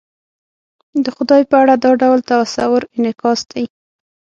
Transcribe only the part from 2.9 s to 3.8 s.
انعکاس دی.